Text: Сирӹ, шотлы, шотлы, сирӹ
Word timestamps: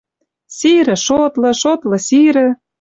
Сирӹ, 0.57 0.95
шотлы, 1.05 1.51
шотлы, 1.61 1.97
сирӹ 2.07 2.47